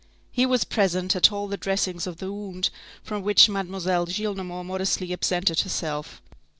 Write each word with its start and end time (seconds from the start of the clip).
He 0.31 0.47
was 0.47 0.63
present 0.63 1.15
at 1.15 1.31
all 1.31 1.47
the 1.47 1.57
dressings 1.57 2.07
of 2.07 2.17
the 2.17 2.31
wounds 2.31 2.71
from 3.03 3.21
which 3.21 3.47
Mademoiselle 3.49 4.07
Gillenormand 4.07 4.65
modestly 4.65 5.13
absented 5.13 5.59
herself. 5.59 6.23